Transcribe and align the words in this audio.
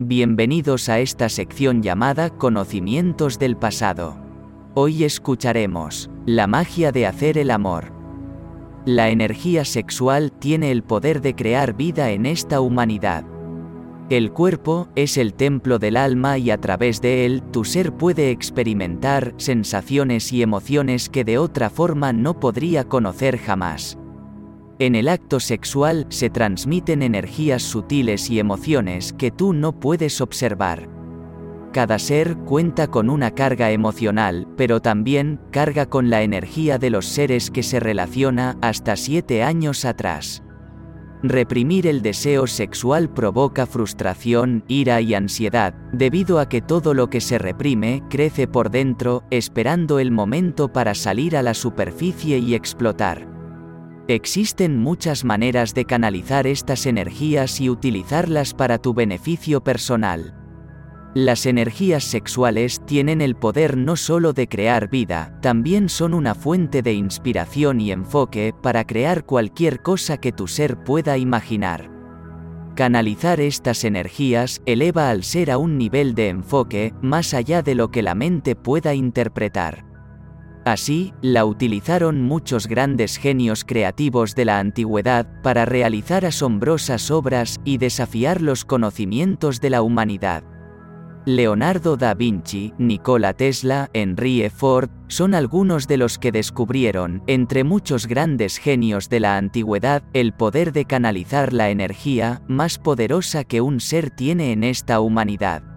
Bienvenidos 0.00 0.88
a 0.88 0.98
esta 0.98 1.28
sección 1.28 1.80
llamada 1.80 2.30
Conocimientos 2.30 3.38
del 3.38 3.56
pasado. 3.56 4.18
Hoy 4.74 5.04
escucharemos 5.04 6.10
la 6.26 6.48
magia 6.48 6.90
de 6.90 7.06
hacer 7.06 7.38
el 7.38 7.52
amor. 7.52 7.92
La 8.86 9.10
energía 9.10 9.64
sexual 9.64 10.32
tiene 10.32 10.72
el 10.72 10.82
poder 10.82 11.20
de 11.20 11.36
crear 11.36 11.76
vida 11.76 12.10
en 12.10 12.26
esta 12.26 12.60
humanidad. 12.60 13.24
El 14.10 14.32
cuerpo 14.32 14.88
es 14.96 15.16
el 15.16 15.32
templo 15.32 15.78
del 15.78 15.96
alma 15.96 16.38
y 16.38 16.50
a 16.50 16.60
través 16.60 17.00
de 17.00 17.24
él 17.24 17.44
tu 17.52 17.64
ser 17.64 17.92
puede 17.92 18.32
experimentar 18.32 19.32
sensaciones 19.36 20.32
y 20.32 20.42
emociones 20.42 21.08
que 21.08 21.22
de 21.22 21.38
otra 21.38 21.70
forma 21.70 22.12
no 22.12 22.40
podría 22.40 22.88
conocer 22.88 23.38
jamás. 23.38 23.96
En 24.80 24.96
el 24.96 25.08
acto 25.08 25.38
sexual 25.38 26.06
se 26.08 26.30
transmiten 26.30 27.02
energías 27.02 27.62
sutiles 27.62 28.28
y 28.28 28.40
emociones 28.40 29.12
que 29.12 29.30
tú 29.30 29.52
no 29.52 29.78
puedes 29.78 30.20
observar. 30.20 30.88
Cada 31.72 32.00
ser 32.00 32.36
cuenta 32.38 32.88
con 32.88 33.08
una 33.08 33.32
carga 33.32 33.70
emocional, 33.70 34.48
pero 34.56 34.80
también 34.80 35.40
carga 35.52 35.86
con 35.86 36.10
la 36.10 36.22
energía 36.22 36.78
de 36.78 36.90
los 36.90 37.06
seres 37.06 37.52
que 37.52 37.62
se 37.62 37.78
relaciona 37.78 38.56
hasta 38.62 38.96
siete 38.96 39.44
años 39.44 39.84
atrás. 39.84 40.42
Reprimir 41.22 41.86
el 41.86 42.02
deseo 42.02 42.46
sexual 42.46 43.08
provoca 43.08 43.66
frustración, 43.66 44.64
ira 44.66 45.00
y 45.00 45.14
ansiedad, 45.14 45.74
debido 45.92 46.38
a 46.38 46.48
que 46.48 46.60
todo 46.60 46.94
lo 46.94 47.10
que 47.10 47.20
se 47.20 47.38
reprime 47.38 48.02
crece 48.10 48.46
por 48.46 48.70
dentro, 48.70 49.22
esperando 49.30 50.00
el 50.00 50.10
momento 50.10 50.72
para 50.72 50.94
salir 50.94 51.36
a 51.36 51.42
la 51.42 51.54
superficie 51.54 52.38
y 52.38 52.54
explotar. 52.54 53.33
Existen 54.06 54.78
muchas 54.78 55.24
maneras 55.24 55.72
de 55.72 55.86
canalizar 55.86 56.46
estas 56.46 56.84
energías 56.84 57.58
y 57.62 57.70
utilizarlas 57.70 58.52
para 58.52 58.76
tu 58.76 58.92
beneficio 58.92 59.64
personal. 59.64 60.34
Las 61.14 61.46
energías 61.46 62.04
sexuales 62.04 62.84
tienen 62.84 63.22
el 63.22 63.34
poder 63.34 63.78
no 63.78 63.96
solo 63.96 64.34
de 64.34 64.46
crear 64.46 64.90
vida, 64.90 65.38
también 65.40 65.88
son 65.88 66.12
una 66.12 66.34
fuente 66.34 66.82
de 66.82 66.92
inspiración 66.92 67.80
y 67.80 67.92
enfoque 67.92 68.52
para 68.62 68.84
crear 68.84 69.24
cualquier 69.24 69.80
cosa 69.80 70.18
que 70.18 70.32
tu 70.32 70.48
ser 70.48 70.84
pueda 70.84 71.16
imaginar. 71.16 71.90
Canalizar 72.74 73.40
estas 73.40 73.84
energías 73.84 74.60
eleva 74.66 75.08
al 75.08 75.22
ser 75.22 75.50
a 75.50 75.56
un 75.56 75.78
nivel 75.78 76.14
de 76.14 76.28
enfoque 76.28 76.92
más 77.00 77.32
allá 77.32 77.62
de 77.62 77.74
lo 77.74 77.90
que 77.90 78.02
la 78.02 78.14
mente 78.14 78.54
pueda 78.54 78.92
interpretar. 78.92 79.93
Así, 80.64 81.12
la 81.20 81.44
utilizaron 81.44 82.22
muchos 82.22 82.66
grandes 82.66 83.18
genios 83.18 83.64
creativos 83.64 84.34
de 84.34 84.46
la 84.46 84.58
antigüedad 84.58 85.26
para 85.42 85.66
realizar 85.66 86.24
asombrosas 86.24 87.10
obras 87.10 87.60
y 87.64 87.76
desafiar 87.76 88.40
los 88.40 88.64
conocimientos 88.64 89.60
de 89.60 89.70
la 89.70 89.82
humanidad. 89.82 90.42
Leonardo 91.26 91.96
da 91.96 92.14
Vinci, 92.14 92.74
Nikola 92.78 93.32
Tesla, 93.32 93.90
Henry 93.94 94.48
Ford, 94.50 94.90
son 95.08 95.34
algunos 95.34 95.86
de 95.86 95.96
los 95.96 96.18
que 96.18 96.32
descubrieron, 96.32 97.22
entre 97.26 97.64
muchos 97.64 98.06
grandes 98.06 98.58
genios 98.58 99.08
de 99.08 99.20
la 99.20 99.38
antigüedad, 99.38 100.02
el 100.12 100.32
poder 100.32 100.72
de 100.72 100.84
canalizar 100.84 101.54
la 101.54 101.70
energía 101.70 102.42
más 102.46 102.78
poderosa 102.78 103.44
que 103.44 103.62
un 103.62 103.80
ser 103.80 104.10
tiene 104.10 104.52
en 104.52 104.64
esta 104.64 105.00
humanidad. 105.00 105.73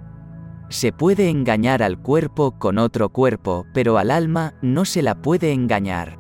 Se 0.70 0.92
puede 0.92 1.30
engañar 1.30 1.82
al 1.82 1.98
cuerpo 1.98 2.60
con 2.60 2.78
otro 2.78 3.10
cuerpo, 3.10 3.66
pero 3.74 3.98
al 3.98 4.12
alma 4.12 4.54
no 4.62 4.84
se 4.84 5.02
la 5.02 5.22
puede 5.22 5.54
engañar. 5.54 6.20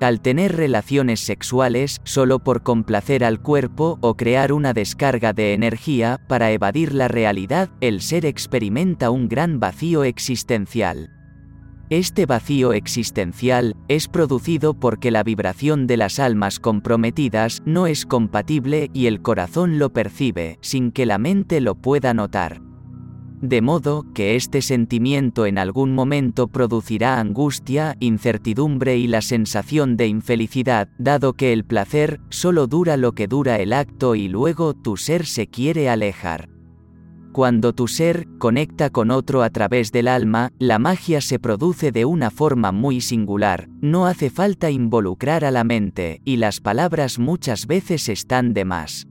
Al 0.00 0.20
tener 0.20 0.56
relaciones 0.56 1.20
sexuales 1.20 2.00
solo 2.04 2.38
por 2.38 2.62
complacer 2.62 3.24
al 3.24 3.42
cuerpo 3.42 3.98
o 4.00 4.16
crear 4.16 4.52
una 4.52 4.72
descarga 4.72 5.32
de 5.32 5.52
energía 5.52 6.20
para 6.28 6.50
evadir 6.52 6.94
la 6.94 7.08
realidad, 7.08 7.68
el 7.80 8.00
ser 8.00 8.24
experimenta 8.24 9.10
un 9.10 9.28
gran 9.28 9.60
vacío 9.60 10.04
existencial. 10.04 11.10
Este 11.90 12.26
vacío 12.26 12.72
existencial 12.72 13.74
es 13.88 14.08
producido 14.08 14.74
porque 14.74 15.10
la 15.10 15.24
vibración 15.24 15.86
de 15.86 15.96
las 15.96 16.18
almas 16.20 16.60
comprometidas 16.60 17.62
no 17.66 17.86
es 17.86 18.06
compatible 18.06 18.90
y 18.94 19.06
el 19.06 19.20
corazón 19.20 19.78
lo 19.78 19.92
percibe, 19.92 20.58
sin 20.60 20.92
que 20.92 21.06
la 21.06 21.18
mente 21.18 21.60
lo 21.60 21.74
pueda 21.74 22.14
notar 22.14 22.67
de 23.40 23.62
modo 23.62 24.06
que 24.14 24.36
este 24.36 24.62
sentimiento 24.62 25.46
en 25.46 25.58
algún 25.58 25.94
momento 25.94 26.48
producirá 26.48 27.20
angustia, 27.20 27.96
incertidumbre 28.00 28.96
y 28.96 29.06
la 29.06 29.22
sensación 29.22 29.96
de 29.96 30.06
infelicidad, 30.06 30.88
dado 30.98 31.34
que 31.34 31.52
el 31.52 31.64
placer 31.64 32.20
solo 32.28 32.66
dura 32.66 32.96
lo 32.96 33.12
que 33.12 33.28
dura 33.28 33.58
el 33.58 33.72
acto 33.72 34.14
y 34.14 34.28
luego 34.28 34.74
tu 34.74 34.96
ser 34.96 35.26
se 35.26 35.46
quiere 35.46 35.88
alejar. 35.88 36.48
Cuando 37.32 37.72
tu 37.72 37.88
ser 37.88 38.26
conecta 38.38 38.90
con 38.90 39.10
otro 39.10 39.42
a 39.42 39.50
través 39.50 39.92
del 39.92 40.08
alma, 40.08 40.50
la 40.58 40.78
magia 40.78 41.20
se 41.20 41.38
produce 41.38 41.92
de 41.92 42.04
una 42.04 42.30
forma 42.30 42.72
muy 42.72 43.00
singular, 43.00 43.68
no 43.80 44.06
hace 44.06 44.30
falta 44.30 44.70
involucrar 44.70 45.44
a 45.44 45.50
la 45.50 45.62
mente, 45.62 46.20
y 46.24 46.36
las 46.36 46.60
palabras 46.60 47.18
muchas 47.18 47.66
veces 47.66 48.08
están 48.08 48.54
de 48.54 48.64
más. 48.64 49.07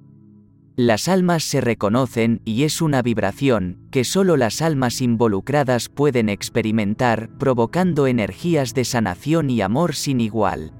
Las 0.80 1.08
almas 1.08 1.44
se 1.44 1.60
reconocen 1.60 2.40
y 2.46 2.62
es 2.62 2.84
una 2.84 3.02
vibración 3.02 3.80
que 3.90 4.04
solo 4.04 4.38
las 4.38 4.62
almas 4.62 5.02
involucradas 5.02 5.90
pueden 5.90 6.30
experimentar, 6.30 7.32
provocando 7.40 8.06
energías 8.06 8.76
de 8.76 8.86
sanación 8.86 9.50
y 9.50 9.62
amor 9.62 9.96
sin 9.96 10.22
igual. 10.22 10.74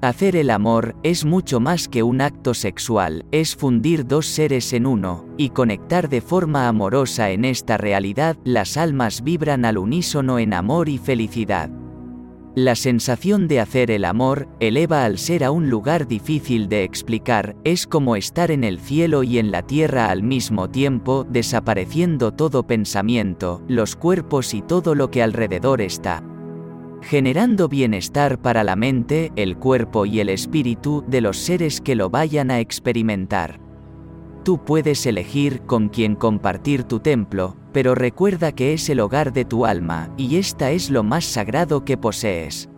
Hacer 0.00 0.36
el 0.36 0.48
amor 0.48 0.94
es 1.02 1.24
mucho 1.24 1.58
más 1.58 1.88
que 1.88 2.04
un 2.04 2.20
acto 2.20 2.54
sexual, 2.54 3.26
es 3.32 3.56
fundir 3.56 4.06
dos 4.06 4.26
seres 4.26 4.72
en 4.72 4.86
uno, 4.86 5.26
y 5.36 5.48
conectar 5.48 6.08
de 6.08 6.20
forma 6.20 6.68
amorosa 6.68 7.30
en 7.30 7.44
esta 7.44 7.76
realidad, 7.76 8.36
las 8.44 8.76
almas 8.76 9.24
vibran 9.24 9.64
al 9.64 9.78
unísono 9.78 10.38
en 10.38 10.54
amor 10.54 10.88
y 10.88 10.98
felicidad. 10.98 11.68
La 12.56 12.74
sensación 12.74 13.48
de 13.48 13.60
hacer 13.60 13.90
el 13.90 14.06
amor 14.06 14.48
eleva 14.60 15.04
al 15.04 15.18
ser 15.18 15.44
a 15.44 15.50
un 15.50 15.68
lugar 15.68 16.08
difícil 16.08 16.70
de 16.70 16.84
explicar, 16.84 17.54
es 17.64 17.86
como 17.86 18.16
estar 18.16 18.50
en 18.50 18.64
el 18.64 18.80
cielo 18.80 19.22
y 19.24 19.38
en 19.38 19.50
la 19.50 19.60
tierra 19.60 20.08
al 20.08 20.22
mismo 20.22 20.70
tiempo, 20.70 21.26
desapareciendo 21.28 22.32
todo 22.32 22.66
pensamiento, 22.66 23.62
los 23.68 23.94
cuerpos 23.94 24.54
y 24.54 24.62
todo 24.62 24.94
lo 24.94 25.10
que 25.10 25.22
alrededor 25.22 25.82
está. 25.82 26.22
Generando 27.02 27.68
bienestar 27.68 28.40
para 28.40 28.64
la 28.64 28.74
mente, 28.74 29.32
el 29.36 29.58
cuerpo 29.58 30.06
y 30.06 30.20
el 30.20 30.30
espíritu 30.30 31.04
de 31.06 31.20
los 31.20 31.36
seres 31.36 31.82
que 31.82 31.94
lo 31.94 32.08
vayan 32.08 32.50
a 32.50 32.60
experimentar. 32.60 33.60
Tú 34.44 34.64
puedes 34.64 35.04
elegir 35.04 35.60
con 35.66 35.90
quién 35.90 36.14
compartir 36.14 36.84
tu 36.84 37.00
templo, 37.00 37.58
pero 37.76 37.94
recuerda 37.94 38.52
que 38.52 38.72
es 38.72 38.88
el 38.88 39.00
hogar 39.00 39.34
de 39.34 39.44
tu 39.44 39.66
alma, 39.66 40.08
y 40.16 40.36
esta 40.36 40.70
es 40.70 40.88
lo 40.88 41.02
más 41.02 41.26
sagrado 41.26 41.84
que 41.84 41.98
posees. 41.98 42.70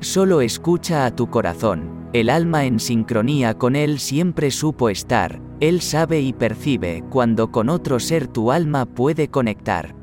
Solo 0.00 0.40
escucha 0.40 1.06
a 1.06 1.14
tu 1.14 1.30
corazón, 1.30 2.08
el 2.12 2.28
alma 2.28 2.64
en 2.64 2.80
sincronía 2.80 3.54
con 3.54 3.76
él 3.76 4.00
siempre 4.00 4.50
supo 4.50 4.88
estar, 4.88 5.40
él 5.60 5.80
sabe 5.80 6.22
y 6.22 6.32
percibe 6.32 7.04
cuando 7.08 7.52
con 7.52 7.68
otro 7.68 8.00
ser 8.00 8.26
tu 8.26 8.50
alma 8.50 8.84
puede 8.84 9.28
conectar. 9.28 9.94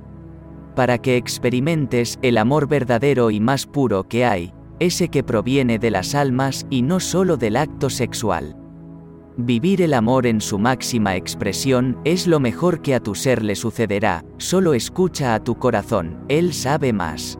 Para 0.74 1.00
que 1.00 1.18
experimentes 1.18 2.18
el 2.22 2.38
amor 2.38 2.70
verdadero 2.70 3.30
y 3.30 3.42
más 3.42 3.66
puro 3.66 4.08
que 4.08 4.24
hay, 4.24 4.54
ese 4.80 5.10
que 5.10 5.26
proviene 5.26 5.80
de 5.80 5.92
las 5.92 6.16
almas 6.16 6.66
y 6.70 6.82
no 6.82 7.02
solo 7.02 7.36
del 7.36 7.58
acto 7.58 7.90
sexual. 7.90 8.56
Vivir 9.38 9.82
el 9.82 9.96
amor 9.96 10.28
en 10.28 10.42
su 10.42 10.60
máxima 10.60 11.16
expresión 11.16 11.98
es 12.06 12.28
lo 12.28 12.40
mejor 12.40 12.84
que 12.84 12.94
a 12.94 13.00
tu 13.00 13.16
ser 13.16 13.44
le 13.44 13.56
sucederá, 13.56 14.24
solo 14.38 14.76
escucha 14.76 15.34
a 15.34 15.44
tu 15.44 15.56
corazón, 15.56 16.24
él 16.30 16.54
sabe 16.54 16.94
más. 16.94 17.40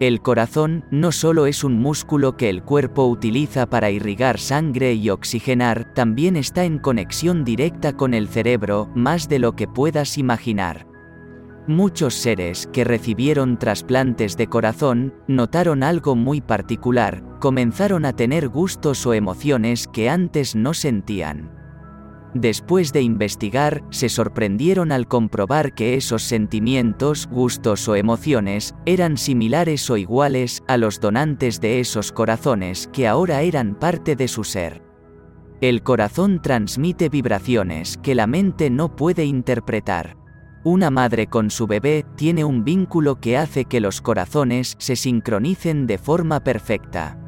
El 0.00 0.20
corazón 0.22 0.84
no 0.90 1.12
solo 1.12 1.46
es 1.46 1.62
un 1.62 1.78
músculo 1.78 2.36
que 2.36 2.50
el 2.50 2.64
cuerpo 2.64 3.06
utiliza 3.06 3.66
para 3.66 3.92
irrigar 3.92 4.40
sangre 4.40 4.94
y 4.94 5.08
oxigenar, 5.08 5.94
también 5.94 6.34
está 6.34 6.64
en 6.64 6.80
conexión 6.80 7.44
directa 7.44 7.92
con 7.92 8.12
el 8.12 8.26
cerebro, 8.26 8.90
más 8.96 9.28
de 9.28 9.38
lo 9.38 9.54
que 9.54 9.68
puedas 9.68 10.18
imaginar. 10.18 10.93
Muchos 11.66 12.12
seres 12.12 12.68
que 12.74 12.84
recibieron 12.84 13.58
trasplantes 13.58 14.36
de 14.36 14.48
corazón 14.48 15.14
notaron 15.26 15.82
algo 15.82 16.14
muy 16.14 16.42
particular, 16.42 17.24
comenzaron 17.40 18.04
a 18.04 18.14
tener 18.14 18.48
gustos 18.48 19.06
o 19.06 19.14
emociones 19.14 19.88
que 19.88 20.10
antes 20.10 20.54
no 20.54 20.74
sentían. 20.74 21.50
Después 22.34 22.92
de 22.92 23.00
investigar, 23.00 23.82
se 23.88 24.10
sorprendieron 24.10 24.92
al 24.92 25.08
comprobar 25.08 25.74
que 25.74 25.94
esos 25.94 26.22
sentimientos, 26.22 27.28
gustos 27.28 27.88
o 27.88 27.94
emociones 27.94 28.74
eran 28.84 29.16
similares 29.16 29.88
o 29.88 29.96
iguales 29.96 30.62
a 30.68 30.76
los 30.76 31.00
donantes 31.00 31.62
de 31.62 31.80
esos 31.80 32.12
corazones 32.12 32.90
que 32.92 33.08
ahora 33.08 33.40
eran 33.40 33.74
parte 33.74 34.16
de 34.16 34.28
su 34.28 34.44
ser. 34.44 34.82
El 35.62 35.82
corazón 35.82 36.42
transmite 36.42 37.08
vibraciones 37.08 37.96
que 38.02 38.14
la 38.14 38.26
mente 38.26 38.68
no 38.68 38.96
puede 38.96 39.24
interpretar. 39.24 40.23
Una 40.64 40.90
madre 40.90 41.26
con 41.26 41.50
su 41.50 41.66
bebé 41.66 42.06
tiene 42.16 42.42
un 42.42 42.64
vínculo 42.64 43.20
que 43.20 43.36
hace 43.36 43.66
que 43.66 43.80
los 43.80 44.00
corazones 44.00 44.76
se 44.78 44.96
sincronicen 44.96 45.86
de 45.86 45.98
forma 45.98 46.40
perfecta. 46.40 47.18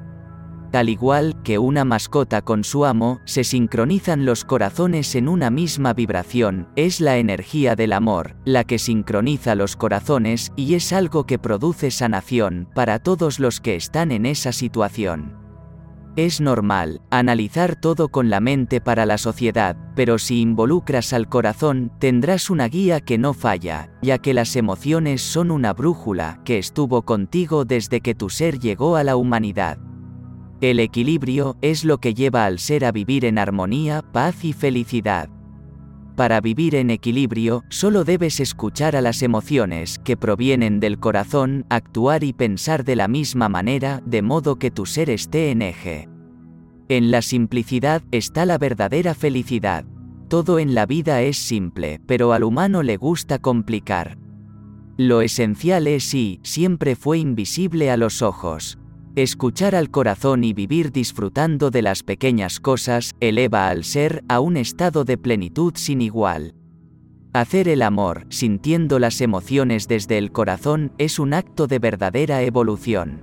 Al 0.72 0.88
igual 0.88 1.36
que 1.44 1.58
una 1.58 1.84
mascota 1.84 2.40
con 2.40 2.64
su 2.64 2.86
amo, 2.86 3.20
se 3.26 3.44
sincronizan 3.44 4.24
los 4.24 4.46
corazones 4.46 5.14
en 5.14 5.28
una 5.28 5.50
misma 5.50 5.92
vibración, 5.92 6.68
es 6.76 7.02
la 7.02 7.18
energía 7.18 7.76
del 7.76 7.92
amor, 7.92 8.36
la 8.46 8.64
que 8.64 8.78
sincroniza 8.78 9.54
los 9.54 9.76
corazones 9.76 10.50
y 10.56 10.72
es 10.72 10.94
algo 10.94 11.24
que 11.26 11.38
produce 11.38 11.90
sanación 11.90 12.70
para 12.74 12.98
todos 13.00 13.38
los 13.38 13.60
que 13.60 13.76
están 13.76 14.12
en 14.12 14.24
esa 14.24 14.52
situación. 14.52 15.45
Es 16.16 16.40
normal 16.40 17.02
analizar 17.10 17.78
todo 17.78 18.08
con 18.08 18.30
la 18.30 18.40
mente 18.40 18.80
para 18.80 19.04
la 19.04 19.18
sociedad, 19.18 19.76
pero 19.94 20.18
si 20.18 20.40
involucras 20.40 21.12
al 21.12 21.28
corazón, 21.28 21.92
tendrás 21.98 22.48
una 22.48 22.68
guía 22.68 23.02
que 23.02 23.18
no 23.18 23.34
falla, 23.34 23.90
ya 24.00 24.16
que 24.16 24.32
las 24.32 24.56
emociones 24.56 25.20
son 25.20 25.50
una 25.50 25.74
brújula 25.74 26.40
que 26.42 26.56
estuvo 26.56 27.02
contigo 27.02 27.66
desde 27.66 28.00
que 28.00 28.14
tu 28.14 28.30
ser 28.30 28.58
llegó 28.58 28.96
a 28.96 29.04
la 29.04 29.16
humanidad. 29.16 29.76
El 30.62 30.80
equilibrio 30.80 31.58
es 31.60 31.84
lo 31.84 31.98
que 31.98 32.14
lleva 32.14 32.46
al 32.46 32.60
ser 32.60 32.86
a 32.86 32.92
vivir 32.92 33.26
en 33.26 33.36
armonía, 33.36 34.00
paz 34.00 34.42
y 34.42 34.54
felicidad. 34.54 35.28
Para 36.16 36.40
vivir 36.40 36.74
en 36.74 36.88
equilibrio, 36.88 37.62
solo 37.68 38.02
debes 38.02 38.40
escuchar 38.40 38.96
a 38.96 39.02
las 39.02 39.20
emociones 39.20 39.98
que 39.98 40.16
provienen 40.16 40.80
del 40.80 40.98
corazón, 40.98 41.66
actuar 41.68 42.24
y 42.24 42.32
pensar 42.32 42.84
de 42.84 42.96
la 42.96 43.06
misma 43.06 43.50
manera, 43.50 44.02
de 44.06 44.22
modo 44.22 44.56
que 44.58 44.70
tu 44.70 44.86
ser 44.86 45.10
esté 45.10 45.50
en 45.50 45.60
eje. 45.60 46.08
En 46.88 47.10
la 47.10 47.20
simplicidad 47.20 48.02
está 48.12 48.46
la 48.46 48.56
verdadera 48.56 49.12
felicidad. 49.12 49.84
Todo 50.28 50.58
en 50.58 50.74
la 50.74 50.86
vida 50.86 51.20
es 51.20 51.36
simple, 51.36 52.00
pero 52.06 52.32
al 52.32 52.44
humano 52.44 52.82
le 52.82 52.96
gusta 52.96 53.38
complicar. 53.38 54.16
Lo 54.96 55.20
esencial 55.20 55.86
es 55.86 56.14
y 56.14 56.40
siempre 56.42 56.96
fue 56.96 57.19
invisible 57.19 57.90
a 57.90 57.98
los 57.98 58.22
ojos. 58.22 58.78
Escuchar 59.16 59.74
al 59.74 59.90
corazón 59.90 60.44
y 60.44 60.52
vivir 60.52 60.92
disfrutando 60.92 61.70
de 61.70 61.80
las 61.80 62.02
pequeñas 62.02 62.60
cosas 62.60 63.14
eleva 63.18 63.70
al 63.70 63.82
ser 63.82 64.22
a 64.28 64.40
un 64.40 64.58
estado 64.58 65.06
de 65.06 65.16
plenitud 65.16 65.72
sin 65.74 66.02
igual. 66.02 66.54
Hacer 67.32 67.66
el 67.66 67.80
amor, 67.80 68.26
sintiendo 68.28 68.98
las 68.98 69.22
emociones 69.22 69.88
desde 69.88 70.18
el 70.18 70.32
corazón, 70.32 70.92
es 70.98 71.18
un 71.18 71.32
acto 71.32 71.66
de 71.66 71.78
verdadera 71.78 72.42
evolución. 72.42 73.22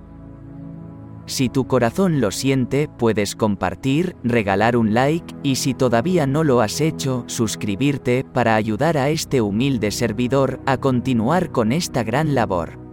Si 1.26 1.48
tu 1.48 1.68
corazón 1.68 2.20
lo 2.20 2.32
siente, 2.32 2.88
puedes 2.98 3.36
compartir, 3.36 4.16
regalar 4.24 4.76
un 4.76 4.94
like, 4.94 5.32
y 5.44 5.54
si 5.54 5.74
todavía 5.74 6.26
no 6.26 6.42
lo 6.42 6.60
has 6.60 6.80
hecho, 6.80 7.22
suscribirte 7.28 8.24
para 8.24 8.56
ayudar 8.56 8.98
a 8.98 9.10
este 9.10 9.40
humilde 9.40 9.92
servidor 9.92 10.58
a 10.66 10.76
continuar 10.76 11.52
con 11.52 11.70
esta 11.70 12.02
gran 12.02 12.34
labor. 12.34 12.83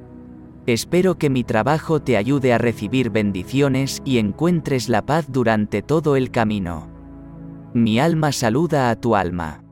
Espero 0.67 1.17
que 1.17 1.29
mi 1.29 1.43
trabajo 1.43 2.01
te 2.01 2.17
ayude 2.17 2.53
a 2.53 2.59
recibir 2.59 3.09
bendiciones 3.09 4.01
y 4.05 4.19
encuentres 4.19 4.89
la 4.89 5.05
paz 5.05 5.31
durante 5.31 5.81
todo 5.81 6.15
el 6.15 6.29
camino. 6.29 6.87
Mi 7.73 7.99
alma 7.99 8.31
saluda 8.31 8.91
a 8.91 8.95
tu 8.95 9.15
alma. 9.15 9.63